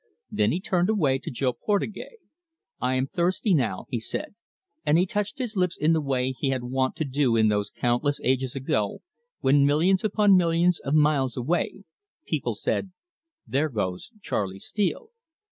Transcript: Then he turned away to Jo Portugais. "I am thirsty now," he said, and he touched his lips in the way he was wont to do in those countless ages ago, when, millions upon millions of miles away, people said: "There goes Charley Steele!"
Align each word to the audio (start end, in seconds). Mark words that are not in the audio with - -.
Then 0.31 0.51
he 0.51 0.59
turned 0.59 0.89
away 0.89 1.19
to 1.19 1.29
Jo 1.29 1.53
Portugais. 1.53 2.17
"I 2.79 2.95
am 2.95 3.05
thirsty 3.05 3.53
now," 3.53 3.85
he 3.91 3.99
said, 3.99 4.33
and 4.83 4.97
he 4.97 5.05
touched 5.05 5.37
his 5.37 5.55
lips 5.55 5.77
in 5.77 5.93
the 5.93 6.01
way 6.01 6.31
he 6.31 6.49
was 6.49 6.61
wont 6.63 6.95
to 6.95 7.05
do 7.05 7.35
in 7.35 7.49
those 7.49 7.69
countless 7.69 8.19
ages 8.23 8.55
ago, 8.55 9.03
when, 9.41 9.63
millions 9.63 10.03
upon 10.03 10.35
millions 10.35 10.79
of 10.79 10.95
miles 10.95 11.37
away, 11.37 11.83
people 12.25 12.55
said: 12.55 12.91
"There 13.45 13.69
goes 13.69 14.09
Charley 14.23 14.57
Steele!" 14.57 15.09